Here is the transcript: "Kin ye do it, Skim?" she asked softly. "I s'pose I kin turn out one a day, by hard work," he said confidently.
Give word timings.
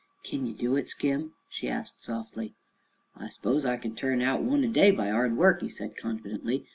"Kin 0.23 0.47
ye 0.47 0.53
do 0.53 0.75
it, 0.75 0.89
Skim?" 0.89 1.33
she 1.47 1.69
asked 1.69 2.03
softly. 2.03 2.55
"I 3.15 3.27
s'pose 3.29 3.67
I 3.67 3.77
kin 3.77 3.93
turn 3.95 4.23
out 4.23 4.41
one 4.41 4.63
a 4.63 4.67
day, 4.67 4.89
by 4.89 5.09
hard 5.09 5.37
work," 5.37 5.61
he 5.61 5.69
said 5.69 5.95
confidently. 5.95 6.65